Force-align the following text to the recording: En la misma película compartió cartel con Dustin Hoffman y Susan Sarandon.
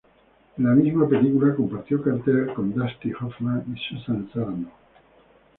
En 0.57 0.63
la 0.65 0.71
misma 0.73 1.07
película 1.07 1.53
compartió 1.53 2.01
cartel 2.01 2.51
con 2.55 2.73
Dustin 2.73 3.13
Hoffman 3.21 3.65
y 3.71 3.77
Susan 3.79 4.27
Sarandon. 4.33 4.71